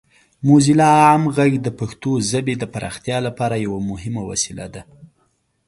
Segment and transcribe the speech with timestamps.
[0.47, 4.81] موزیلا عام غږ د پښتو ژبې د پراختیا لپاره یوه مهمه وسیله ده.